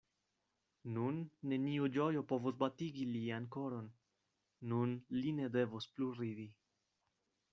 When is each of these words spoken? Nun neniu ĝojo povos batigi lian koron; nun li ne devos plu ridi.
Nun 0.93 1.19
neniu 1.51 1.89
ĝojo 1.97 2.23
povos 2.31 2.55
batigi 2.63 3.05
lian 3.11 3.45
koron; 3.57 3.91
nun 4.71 4.95
li 5.19 5.37
ne 5.41 5.51
devos 5.59 5.91
plu 5.97 6.09
ridi. 6.23 6.49